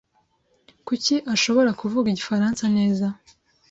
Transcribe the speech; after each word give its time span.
Kuki 0.87 1.15
ashobora 1.33 1.71
kuvuga 1.79 2.07
Igifaransa 2.09 2.63
neza? 2.77 3.07